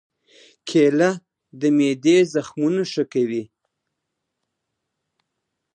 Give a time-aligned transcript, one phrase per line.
[0.67, 1.09] کېله
[1.59, 3.43] د معدې زخمونه ښه کوي.